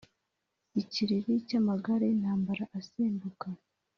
ikiriri 0.81 1.33
cy’amagare 1.47 2.03
y’intambara 2.07 2.63
asimbuka 2.79 3.47